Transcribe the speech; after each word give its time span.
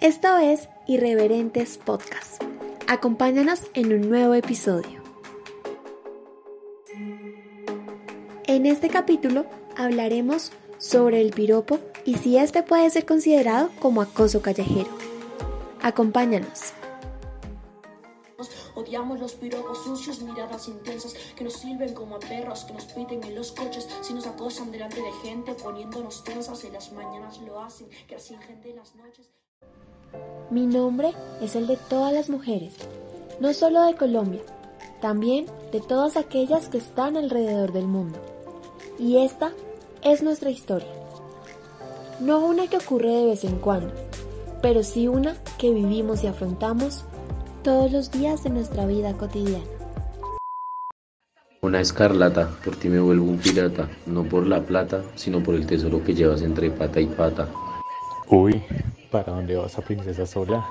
Esto 0.00 0.36
es 0.38 0.68
Irreverentes 0.88 1.78
Podcast. 1.78 2.42
Acompáñanos 2.88 3.62
en 3.74 3.92
un 3.92 4.10
nuevo 4.10 4.34
episodio. 4.34 5.00
En 8.46 8.66
este 8.66 8.88
capítulo 8.90 9.46
hablaremos 9.76 10.50
sobre 10.78 11.20
el 11.20 11.30
piropo 11.30 11.78
y 12.04 12.16
si 12.16 12.36
este 12.36 12.64
puede 12.64 12.90
ser 12.90 13.06
considerado 13.06 13.70
como 13.80 14.02
acoso 14.02 14.42
callejero. 14.42 14.90
Acompáñanos. 15.80 16.72
Odiamos 18.74 19.20
los 19.20 19.34
piropos 19.34 19.84
sucios, 19.84 20.20
miradas 20.20 20.66
intensas 20.66 21.14
que 21.36 21.44
nos 21.44 21.54
sirven 21.54 21.94
como 21.94 22.16
a 22.16 22.18
perros, 22.18 22.64
que 22.64 22.72
nos 22.74 22.84
piten 22.86 23.22
en 23.22 23.36
los 23.36 23.52
coches, 23.52 23.88
si 24.02 24.12
nos 24.12 24.26
acosan 24.26 24.72
delante 24.72 25.00
de 25.00 25.12
gente 25.22 25.54
poniéndonos 25.54 26.24
tensas 26.24 26.64
en 26.64 26.72
las 26.72 26.92
mañanas 26.92 27.38
lo 27.38 27.60
hacen, 27.60 27.88
que 28.08 28.16
así 28.16 28.36
gente 28.36 28.70
en 28.70 28.76
las 28.76 28.94
noches. 28.96 29.30
Mi 30.50 30.66
nombre 30.66 31.12
es 31.40 31.56
el 31.56 31.66
de 31.66 31.76
todas 31.76 32.12
las 32.12 32.28
mujeres, 32.28 32.74
no 33.40 33.52
solo 33.54 33.82
de 33.82 33.94
Colombia, 33.94 34.42
también 35.00 35.46
de 35.72 35.80
todas 35.80 36.16
aquellas 36.16 36.68
que 36.68 36.78
están 36.78 37.16
alrededor 37.16 37.72
del 37.72 37.86
mundo. 37.86 38.18
Y 38.98 39.18
esta 39.18 39.52
es 40.02 40.22
nuestra 40.22 40.50
historia. 40.50 40.88
No 42.20 42.38
una 42.44 42.68
que 42.68 42.76
ocurre 42.76 43.10
de 43.10 43.26
vez 43.26 43.44
en 43.44 43.56
cuando, 43.56 43.92
pero 44.62 44.82
sí 44.82 45.08
una 45.08 45.36
que 45.58 45.72
vivimos 45.72 46.22
y 46.22 46.26
afrontamos 46.26 47.04
todos 47.62 47.90
los 47.90 48.10
días 48.10 48.44
de 48.44 48.50
nuestra 48.50 48.86
vida 48.86 49.14
cotidiana. 49.14 49.64
Una 51.62 51.80
escarlata, 51.80 52.50
por 52.62 52.76
ti 52.76 52.90
me 52.90 53.00
vuelvo 53.00 53.24
un 53.24 53.38
pirata, 53.38 53.88
no 54.04 54.22
por 54.24 54.46
la 54.46 54.60
plata, 54.60 55.02
sino 55.16 55.42
por 55.42 55.54
el 55.54 55.66
tesoro 55.66 56.04
que 56.04 56.14
llevas 56.14 56.42
entre 56.42 56.70
pata 56.70 57.00
y 57.00 57.06
pata. 57.06 57.48
Uy, 58.28 58.62
¿para 59.14 59.32
dónde 59.32 59.54
vas 59.54 59.78
a 59.78 59.80
princesa 59.80 60.26
sola? 60.26 60.66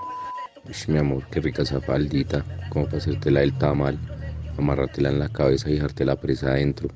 Uy, 0.66 0.76
mi 0.88 1.00
amor, 1.00 1.26
qué 1.32 1.40
rica 1.40 1.62
esa 1.62 1.80
faldita, 1.80 2.44
como 2.68 2.88
para 2.88 2.98
hacértela 2.98 3.40
del 3.40 3.58
tamal, 3.58 3.98
amarrártela 4.58 5.08
en 5.12 5.20
la 5.20 5.30
cabeza 5.30 5.70
y 5.70 5.76
dejarte 5.76 6.04
presa 6.18 6.48
adentro. 6.48 6.90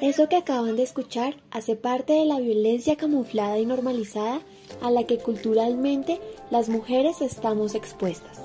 Eso 0.00 0.28
que 0.30 0.36
acaban 0.36 0.76
de 0.76 0.82
escuchar 0.82 1.34
hace 1.50 1.76
parte 1.76 2.14
de 2.14 2.24
la 2.24 2.40
violencia 2.40 2.96
camuflada 2.96 3.58
y 3.58 3.66
normalizada 3.66 4.40
a 4.82 4.90
la 4.90 5.04
que 5.04 5.18
culturalmente 5.18 6.20
las 6.50 6.68
mujeres 6.68 7.20
estamos 7.20 7.74
expuestas. 7.74 8.40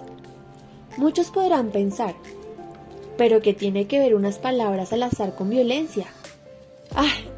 Muchos 0.97 1.31
podrán 1.31 1.72
pensar, 1.72 2.16
pero 3.17 3.41
¿qué 3.41 3.53
tiene 3.53 3.88
que 3.88 4.00
ver 4.00 4.16
unas 4.16 4.39
palabras 4.39 4.94
al 4.94 5.03
azar 5.03 5.36
con 5.36 5.50
violencia? 5.50 6.06
¡Ay! 6.94 7.30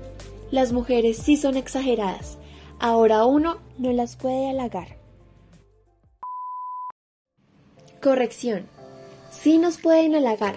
Las 0.52 0.72
mujeres 0.72 1.18
sí 1.18 1.36
son 1.36 1.58
exageradas. 1.58 2.38
Ahora 2.80 3.26
uno 3.26 3.58
no 3.78 3.92
las 3.92 4.16
puede 4.16 4.50
halagar. 4.50 4.98
Corrección. 8.02 8.66
Sí 9.30 9.58
nos 9.58 9.78
pueden 9.78 10.16
halagar, 10.16 10.56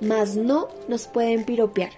mas 0.00 0.36
no 0.36 0.68
nos 0.88 1.06
pueden 1.06 1.44
piropear. 1.44 1.92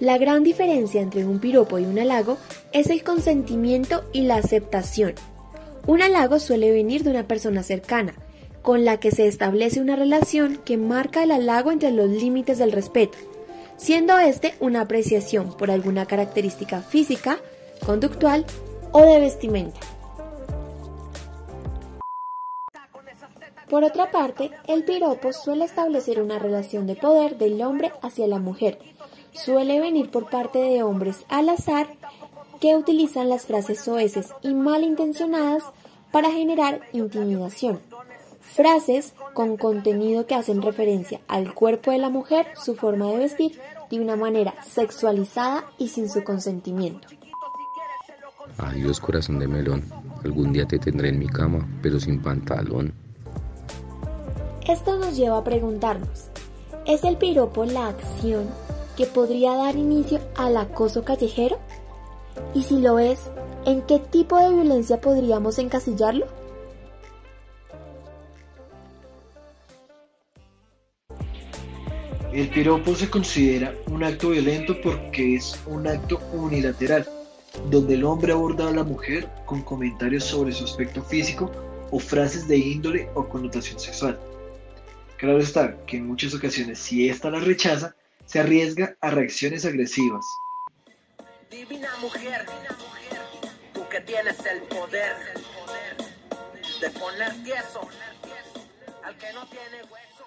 La 0.00 0.18
gran 0.18 0.42
diferencia 0.42 1.00
entre 1.00 1.24
un 1.24 1.38
piropo 1.38 1.78
y 1.78 1.84
un 1.84 1.98
halago 1.98 2.36
es 2.72 2.90
el 2.90 3.04
consentimiento 3.04 4.02
y 4.12 4.22
la 4.22 4.36
aceptación. 4.36 5.14
Un 5.86 6.02
halago 6.02 6.40
suele 6.40 6.72
venir 6.72 7.04
de 7.04 7.10
una 7.10 7.28
persona 7.28 7.62
cercana, 7.62 8.14
con 8.62 8.84
la 8.84 8.98
que 8.98 9.12
se 9.12 9.28
establece 9.28 9.80
una 9.80 9.94
relación 9.94 10.58
que 10.64 10.76
marca 10.76 11.22
el 11.22 11.30
halago 11.30 11.70
entre 11.70 11.92
los 11.92 12.08
límites 12.08 12.58
del 12.58 12.72
respeto, 12.72 13.16
siendo 13.76 14.18
este 14.18 14.54
una 14.58 14.80
apreciación 14.80 15.56
por 15.56 15.70
alguna 15.70 16.06
característica 16.06 16.80
física, 16.80 17.38
conductual 17.86 18.44
o 18.90 19.02
de 19.02 19.20
vestimenta. 19.20 19.78
Por 23.68 23.84
otra 23.84 24.10
parte, 24.10 24.50
el 24.66 24.84
piropo 24.84 25.32
suele 25.32 25.64
establecer 25.64 26.20
una 26.20 26.38
relación 26.38 26.86
de 26.86 26.96
poder 26.96 27.38
del 27.38 27.62
hombre 27.62 27.92
hacia 28.02 28.26
la 28.26 28.38
mujer. 28.38 28.78
Suele 29.34 29.80
venir 29.80 30.10
por 30.10 30.30
parte 30.30 30.60
de 30.60 30.84
hombres 30.84 31.26
al 31.28 31.48
azar 31.48 31.88
que 32.60 32.76
utilizan 32.76 33.28
las 33.28 33.46
frases 33.46 33.80
soeces 33.80 34.32
y 34.42 34.54
malintencionadas 34.54 35.64
para 36.12 36.30
generar 36.30 36.80
intimidación. 36.92 37.80
Frases 38.40 39.12
con 39.34 39.56
contenido 39.56 40.26
que 40.26 40.36
hacen 40.36 40.62
referencia 40.62 41.20
al 41.26 41.52
cuerpo 41.52 41.90
de 41.90 41.98
la 41.98 42.10
mujer, 42.10 42.46
su 42.54 42.76
forma 42.76 43.06
de 43.06 43.18
vestir, 43.18 43.60
de 43.90 44.00
una 44.00 44.14
manera 44.14 44.54
sexualizada 44.64 45.64
y 45.78 45.88
sin 45.88 46.08
su 46.08 46.22
consentimiento. 46.22 47.08
Adiós 48.58 49.00
corazón 49.00 49.40
de 49.40 49.48
melón, 49.48 49.82
algún 50.22 50.52
día 50.52 50.64
te 50.66 50.78
tendré 50.78 51.08
en 51.08 51.18
mi 51.18 51.26
cama, 51.26 51.66
pero 51.82 51.98
sin 51.98 52.22
pantalón. 52.22 52.94
Esto 54.68 54.96
nos 54.96 55.16
lleva 55.16 55.38
a 55.38 55.44
preguntarnos, 55.44 56.28
¿es 56.86 57.02
el 57.02 57.16
piropo 57.16 57.64
la 57.64 57.88
acción 57.88 58.48
que 58.96 59.06
podría 59.06 59.54
dar 59.54 59.76
inicio 59.76 60.20
al 60.36 60.56
acoso 60.56 61.04
callejero? 61.04 61.58
Y 62.54 62.62
si 62.62 62.80
lo 62.80 62.98
es, 62.98 63.20
¿en 63.64 63.82
qué 63.82 63.98
tipo 63.98 64.38
de 64.38 64.54
violencia 64.54 65.00
podríamos 65.00 65.58
encasillarlo? 65.58 66.26
El 72.32 72.48
piropo 72.48 72.96
se 72.96 73.08
considera 73.08 73.72
un 73.86 74.02
acto 74.02 74.30
violento 74.30 74.74
porque 74.82 75.36
es 75.36 75.56
un 75.66 75.86
acto 75.86 76.20
unilateral, 76.32 77.08
donde 77.70 77.94
el 77.94 78.04
hombre 78.04 78.32
aborda 78.32 78.68
a 78.68 78.72
la 78.72 78.82
mujer 78.82 79.28
con 79.46 79.62
comentarios 79.62 80.24
sobre 80.24 80.50
su 80.50 80.64
aspecto 80.64 81.00
físico 81.00 81.48
o 81.92 82.00
frases 82.00 82.48
de 82.48 82.58
índole 82.58 83.08
o 83.14 83.28
connotación 83.28 83.78
sexual. 83.78 84.18
Claro 85.16 85.38
está 85.38 85.76
que 85.86 85.98
en 85.98 86.08
muchas 86.08 86.34
ocasiones 86.34 86.80
si 86.80 87.08
ésta 87.08 87.30
la 87.30 87.38
rechaza, 87.38 87.94
se 88.26 88.40
arriesga 88.40 88.96
a 89.00 89.10
reacciones 89.10 89.64
agresivas. 89.64 90.24
Divina 91.50 91.88
mujer, 92.00 92.46
tú 93.72 93.86
que 93.88 94.00
tienes 94.00 94.36
el 94.46 94.62
poder 94.62 95.16
de 96.80 96.90
poner 96.90 97.32
tieso 97.44 97.80
al 99.04 99.16
que 99.16 99.32
no 99.32 99.46
tiene 99.46 99.82
hueso. 99.90 100.24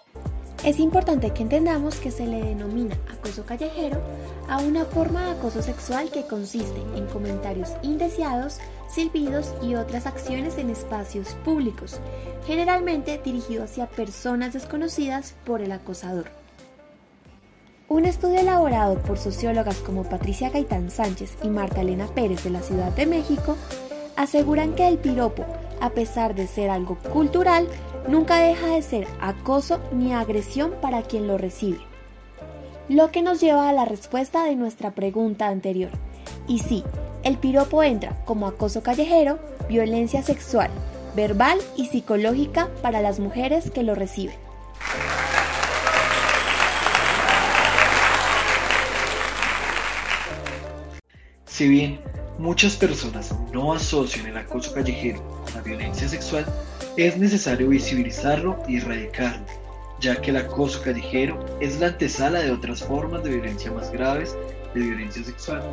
Es 0.63 0.79
importante 0.79 1.31
que 1.33 1.43
entendamos 1.43 1.99
que 1.99 2.11
se 2.11 2.25
le 2.25 2.41
denomina 2.41 2.97
acoso 3.11 3.45
callejero 3.45 4.01
a 4.47 4.59
una 4.59 4.85
forma 4.85 5.25
de 5.25 5.31
acoso 5.31 5.61
sexual 5.61 6.09
que 6.09 6.25
consiste 6.25 6.79
en 6.95 7.05
comentarios 7.07 7.69
indeseados, 7.83 8.59
silbidos 8.89 9.53
y 9.61 9.75
otras 9.75 10.05
acciones 10.05 10.57
en 10.57 10.69
espacios 10.69 11.35
públicos, 11.43 11.99
generalmente 12.45 13.19
dirigido 13.23 13.63
hacia 13.63 13.87
personas 13.87 14.53
desconocidas 14.53 15.35
por 15.45 15.61
el 15.61 15.71
acosador. 15.71 16.46
Un 17.89 18.03
estudio 18.03 18.41
elaborado 18.41 19.01
por 19.01 19.17
sociólogas 19.17 19.77
como 19.77 20.03
Patricia 20.03 20.49
Gaitán 20.49 20.91
Sánchez 20.91 21.37
y 21.41 21.47
Marta 21.47 21.79
Elena 21.79 22.07
Pérez 22.07 22.43
de 22.43 22.49
la 22.49 22.61
Ciudad 22.61 22.91
de 22.91 23.05
México 23.05 23.55
aseguran 24.17 24.73
que 24.73 24.89
el 24.89 24.97
piropo, 24.97 25.45
a 25.79 25.91
pesar 25.91 26.35
de 26.35 26.47
ser 26.47 26.69
algo 26.69 26.97
cultural, 27.13 27.65
nunca 28.09 28.39
deja 28.39 28.67
de 28.67 28.81
ser 28.81 29.07
acoso 29.21 29.79
ni 29.93 30.13
agresión 30.13 30.73
para 30.81 31.01
quien 31.03 31.27
lo 31.27 31.37
recibe. 31.37 31.79
Lo 32.89 33.09
que 33.11 33.21
nos 33.21 33.39
lleva 33.39 33.69
a 33.69 33.73
la 33.73 33.85
respuesta 33.85 34.43
de 34.43 34.57
nuestra 34.57 34.91
pregunta 34.91 35.47
anterior. 35.47 35.91
Y 36.45 36.59
sí, 36.59 36.83
el 37.23 37.37
piropo 37.37 37.83
entra 37.83 38.21
como 38.25 38.47
acoso 38.47 38.83
callejero, 38.83 39.39
violencia 39.69 40.23
sexual, 40.23 40.71
verbal 41.15 41.57
y 41.77 41.85
psicológica 41.85 42.67
para 42.81 42.99
las 42.99 43.21
mujeres 43.21 43.71
que 43.71 43.83
lo 43.83 43.95
reciben. 43.95 44.46
Si 51.57 51.67
bien 51.67 51.99
muchas 52.37 52.75
personas 52.75 53.33
no 53.51 53.73
asocian 53.73 54.27
el 54.27 54.37
acoso 54.37 54.71
callejero 54.75 55.23
con 55.43 55.55
la 55.55 55.61
violencia 55.61 56.07
sexual, 56.07 56.45
es 56.97 57.17
necesario 57.17 57.69
visibilizarlo 57.69 58.61
y 58.67 58.77
erradicarlo, 58.77 59.43
ya 59.99 60.21
que 60.21 60.29
el 60.29 60.37
acoso 60.37 60.79
callejero 60.83 61.43
es 61.59 61.79
la 61.79 61.87
antesala 61.87 62.41
de 62.41 62.51
otras 62.51 62.83
formas 62.83 63.23
de 63.23 63.31
violencia 63.31 63.71
más 63.71 63.91
graves 63.91 64.37
de 64.75 64.81
violencia 64.81 65.23
sexual. 65.23 65.63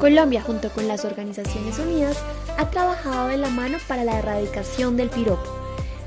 Colombia, 0.00 0.40
junto 0.40 0.70
con 0.70 0.88
las 0.88 1.04
Organizaciones 1.04 1.78
Unidas, 1.78 2.16
ha 2.56 2.70
trabajado 2.70 3.28
de 3.28 3.36
la 3.36 3.50
mano 3.50 3.76
para 3.88 4.04
la 4.04 4.18
erradicación 4.18 4.96
del 4.96 5.10
piropo. 5.10 5.54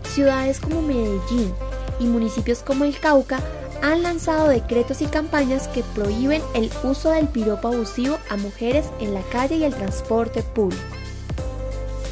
Ciudades 0.06 0.60
como 0.60 0.82
Medellín 0.82 1.54
y 2.00 2.06
municipios 2.06 2.64
como 2.64 2.86
el 2.86 2.98
Cauca 3.00 3.42
han 3.82 4.04
lanzado 4.04 4.48
decretos 4.48 5.02
y 5.02 5.08
campañas 5.08 5.68
que 5.68 5.84
prohíben 5.96 6.42
el 6.54 6.70
uso 6.84 7.12
del 7.12 7.28
piropo 7.28 7.70
abusivo 7.70 8.20
a 8.30 8.38
mujeres 8.38 8.86
en 9.00 9.14
la 9.14 9.24
calle 9.32 9.56
y 9.58 9.64
el 9.64 9.74
transporte 9.74 10.44
público. 10.44 10.82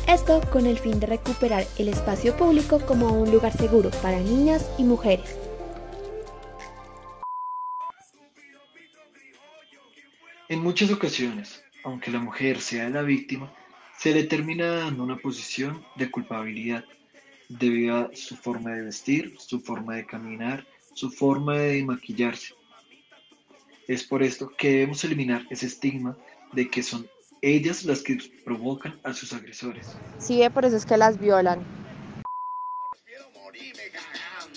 Esto 0.07 0.41
con 0.51 0.65
el 0.65 0.79
fin 0.79 0.99
de 0.99 1.05
recuperar 1.05 1.65
el 1.77 1.89
espacio 1.89 2.35
público 2.35 2.79
como 2.85 3.13
un 3.13 3.31
lugar 3.31 3.55
seguro 3.55 3.91
para 4.01 4.19
niñas 4.19 4.69
y 4.79 4.83
mujeres. 4.83 5.37
En 10.47 10.63
muchas 10.63 10.89
ocasiones, 10.91 11.61
aunque 11.83 12.09
la 12.09 12.17
mujer 12.17 12.59
sea 12.59 12.89
la 12.89 13.03
víctima, 13.03 13.53
se 13.99 14.11
le 14.13 14.23
termina 14.23 14.77
dando 14.77 15.03
una 15.03 15.17
posición 15.17 15.85
de 15.95 16.09
culpabilidad 16.09 16.83
debido 17.49 17.97
a 17.97 18.09
su 18.15 18.35
forma 18.35 18.71
de 18.71 18.85
vestir, 18.85 19.35
su 19.37 19.59
forma 19.59 19.95
de 19.95 20.07
caminar, 20.07 20.65
su 20.99 21.09
forma 21.09 21.57
de 21.57 21.81
maquillarse. 21.83 22.53
Es 23.87 24.03
por 24.03 24.21
esto 24.21 24.51
que 24.57 24.69
debemos 24.69 25.01
eliminar 25.05 25.43
ese 25.49 25.67
estigma 25.67 26.17
de 26.51 26.69
que 26.69 26.83
son 26.83 27.09
ellas 27.41 27.85
las 27.85 28.03
que 28.03 28.17
provocan 28.43 28.99
a 29.03 29.13
sus 29.13 29.31
agresores. 29.31 29.87
Sí, 30.17 30.41
por 30.53 30.65
eso 30.65 30.75
es 30.75 30.85
que 30.85 30.97
las 30.97 31.17
violan. 31.17 31.65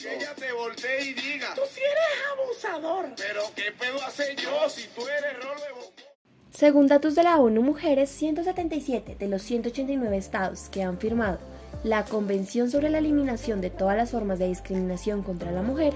ella 0.04 0.34
te 0.34 0.52
voltee 0.52 1.10
y 1.10 1.14
diga, 1.14 1.54
tú 1.54 1.60
sí 1.70 1.80
eres 1.80 2.66
abusador. 2.74 3.14
Pero 3.16 3.42
¿qué 3.54 3.70
pedo 3.78 4.02
hace 4.04 4.34
yo 4.34 4.68
si 4.68 4.88
tú 4.96 5.02
eres 5.06 5.44
rolo 5.44 5.60
de 5.60 6.04
Según 6.50 6.88
datos 6.88 7.14
de 7.14 7.22
la 7.22 7.36
ONU 7.38 7.62
Mujeres, 7.62 8.10
177 8.10 9.14
de 9.14 9.28
los 9.28 9.42
189 9.42 10.16
estados 10.16 10.68
que 10.70 10.82
han 10.82 10.98
firmado 10.98 11.38
la 11.84 12.04
Convención 12.04 12.70
sobre 12.70 12.90
la 12.90 12.98
Eliminación 12.98 13.60
de 13.60 13.70
todas 13.70 13.96
las 13.96 14.10
formas 14.10 14.38
de 14.38 14.48
discriminación 14.48 15.22
contra 15.22 15.50
la 15.50 15.62
mujer 15.62 15.94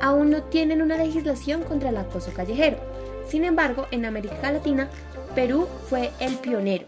aún 0.00 0.30
no 0.30 0.42
tienen 0.44 0.82
una 0.82 0.96
legislación 0.96 1.62
contra 1.62 1.90
el 1.90 1.96
acoso 1.96 2.32
callejero. 2.32 2.78
Sin 3.28 3.44
embargo, 3.44 3.86
en 3.90 4.04
América 4.04 4.52
Latina, 4.52 4.88
Perú 5.34 5.66
fue 5.88 6.10
el 6.20 6.34
pionero, 6.36 6.86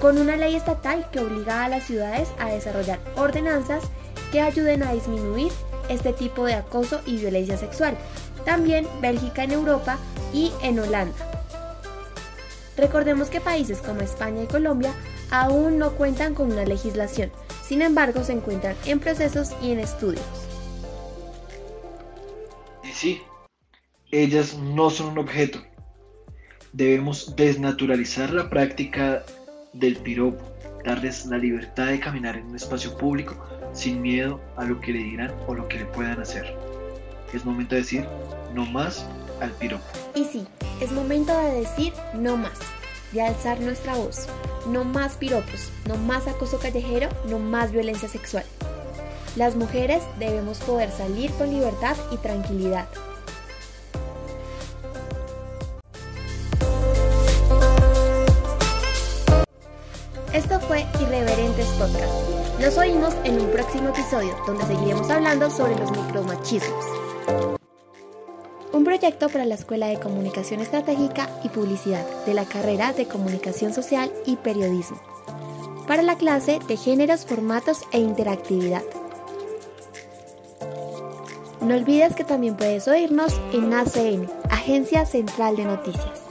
con 0.00 0.18
una 0.18 0.36
ley 0.36 0.54
estatal 0.54 1.10
que 1.10 1.20
obliga 1.20 1.64
a 1.64 1.68
las 1.68 1.84
ciudades 1.84 2.28
a 2.38 2.48
desarrollar 2.48 2.98
ordenanzas 3.16 3.84
que 4.30 4.40
ayuden 4.40 4.82
a 4.82 4.92
disminuir 4.92 5.52
este 5.88 6.12
tipo 6.12 6.44
de 6.44 6.54
acoso 6.54 7.00
y 7.06 7.16
violencia 7.16 7.56
sexual. 7.56 7.96
También 8.44 8.86
Bélgica 9.00 9.44
en 9.44 9.52
Europa 9.52 9.98
y 10.32 10.52
en 10.62 10.78
Holanda. 10.78 11.14
Recordemos 12.76 13.28
que 13.28 13.40
países 13.40 13.78
como 13.78 14.00
España 14.00 14.42
y 14.42 14.46
Colombia 14.46 14.92
aún 15.30 15.78
no 15.78 15.92
cuentan 15.92 16.34
con 16.34 16.52
una 16.52 16.64
legislación, 16.64 17.30
sin 17.72 17.80
embargo 17.80 18.22
se 18.22 18.34
encuentran 18.34 18.76
en 18.84 19.00
procesos 19.00 19.52
y 19.62 19.70
en 19.70 19.78
estudios. 19.78 20.26
Y 22.84 22.88
sí, 22.88 23.22
ellas 24.10 24.58
no 24.58 24.90
son 24.90 25.12
un 25.12 25.18
objeto. 25.20 25.58
Debemos 26.74 27.34
desnaturalizar 27.34 28.30
la 28.30 28.50
práctica 28.50 29.24
del 29.72 29.96
piropo, 29.96 30.44
darles 30.84 31.24
la 31.24 31.38
libertad 31.38 31.86
de 31.86 31.98
caminar 31.98 32.36
en 32.36 32.48
un 32.48 32.56
espacio 32.56 32.94
público 32.98 33.42
sin 33.72 34.02
miedo 34.02 34.38
a 34.58 34.66
lo 34.66 34.78
que 34.78 34.92
le 34.92 34.98
dirán 34.98 35.34
o 35.46 35.54
lo 35.54 35.66
que 35.66 35.78
le 35.78 35.86
puedan 35.86 36.20
hacer. 36.20 36.54
Es 37.32 37.42
momento 37.46 37.74
de 37.74 37.80
decir 37.80 38.06
no 38.52 38.66
más 38.66 39.06
al 39.40 39.50
piropo. 39.52 39.86
Y 40.14 40.24
sí, 40.24 40.46
es 40.78 40.92
momento 40.92 41.34
de 41.38 41.60
decir 41.60 41.94
no 42.16 42.36
más, 42.36 42.58
de 43.12 43.22
alzar 43.22 43.60
nuestra 43.60 43.94
voz. 43.94 44.26
No 44.66 44.84
más 44.84 45.14
piropos, 45.14 45.70
no 45.86 45.96
más 45.96 46.26
acoso 46.26 46.58
callejero, 46.58 47.08
no 47.28 47.38
más 47.38 47.72
violencia 47.72 48.08
sexual. 48.08 48.44
Las 49.36 49.56
mujeres 49.56 50.02
debemos 50.18 50.58
poder 50.58 50.90
salir 50.90 51.30
con 51.32 51.50
libertad 51.50 51.96
y 52.10 52.16
tranquilidad. 52.18 52.86
Esto 60.32 60.60
fue 60.60 60.86
Irreverentes 61.00 61.66
Podcast. 61.78 62.12
Nos 62.58 62.78
oímos 62.78 63.14
en 63.24 63.40
un 63.40 63.50
próximo 63.50 63.90
episodio 63.90 64.34
donde 64.46 64.64
seguiremos 64.64 65.10
hablando 65.10 65.50
sobre 65.50 65.76
los 65.76 65.90
micromachismos. 65.90 67.01
Un 68.72 68.84
proyecto 68.84 69.28
para 69.28 69.44
la 69.44 69.54
Escuela 69.54 69.88
de 69.88 70.00
Comunicación 70.00 70.60
Estratégica 70.60 71.28
y 71.44 71.50
Publicidad 71.50 72.06
de 72.24 72.32
la 72.32 72.46
carrera 72.46 72.94
de 72.94 73.06
Comunicación 73.06 73.74
Social 73.74 74.10
y 74.24 74.36
Periodismo. 74.36 74.98
Para 75.86 76.02
la 76.02 76.16
clase 76.16 76.58
de 76.66 76.76
Géneros, 76.78 77.26
Formatos 77.26 77.82
e 77.92 77.98
Interactividad. 77.98 78.82
No 81.60 81.74
olvides 81.74 82.14
que 82.14 82.24
también 82.24 82.56
puedes 82.56 82.88
oírnos 82.88 83.38
en 83.52 83.74
ACN, 83.74 84.30
Agencia 84.50 85.04
Central 85.04 85.56
de 85.56 85.64
Noticias. 85.64 86.21